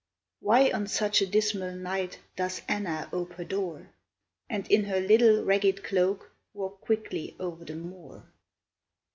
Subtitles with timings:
[0.39, 3.91] Why on such a dismal night Does Anna ope her door,
[4.49, 8.23] And in her little ragged cloak, Walk quickly o'er the moor?